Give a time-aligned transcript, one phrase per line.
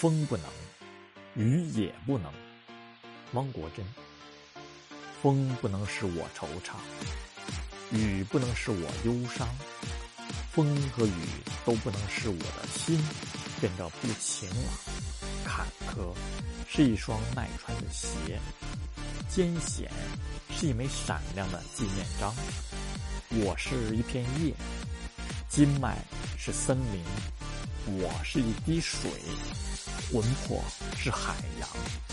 [0.00, 0.46] 风不能，
[1.34, 2.32] 雨也不能。
[3.32, 3.84] 汪国真。
[5.20, 6.76] 风不能使我惆怅，
[7.90, 9.48] 雨不能使我忧伤，
[10.52, 11.26] 风和雨
[11.64, 12.96] 都不能使我的心
[13.60, 14.72] 变得不晴朗。
[15.44, 16.14] 坎坷
[16.68, 18.38] 是一双耐穿的鞋，
[19.28, 19.90] 艰险
[20.56, 22.32] 是一枚闪亮的纪念章。
[23.30, 24.54] 我是一片叶，
[25.48, 25.98] 筋脉
[26.36, 27.02] 是森林，
[28.00, 29.10] 我是一滴水，
[30.10, 30.62] 魂魄
[30.96, 32.07] 是海洋。